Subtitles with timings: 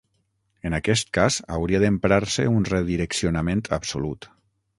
[0.69, 4.31] En aquest cas, hauria d'emprar-se un redireccionament absolut.